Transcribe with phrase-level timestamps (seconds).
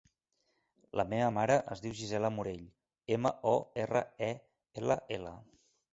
[0.99, 2.65] La meva mare es diu Gisela Morell:
[3.19, 4.35] ema, o, erra, e,
[4.83, 5.37] ela, ela.